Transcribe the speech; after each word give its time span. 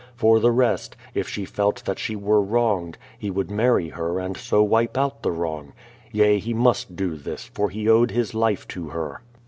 For 0.15 0.39
the 0.39 0.51
rest, 0.51 0.95
if 1.13 1.29
she 1.29 1.45
felt 1.45 1.85
that 1.85 1.99
she 1.99 2.15
were 2.15 2.41
wronged, 2.41 2.97
he 3.19 3.29
would 3.29 3.51
marry 3.51 3.89
her 3.89 4.17
and 4.17 4.35
so 4.35 4.63
wipe 4.63 4.97
out 4.97 5.21
the 5.21 5.29
wrong. 5.31 5.73
Yea, 6.11 6.39
he 6.39 6.55
must 6.55 6.95
do 6.95 7.15
this, 7.15 7.43
for 7.45 7.69
he 7.69 7.87
owed 7.87 8.09
his 8.09 8.33
life 8.33 8.67
to 8.69 8.87
her. 8.89 9.21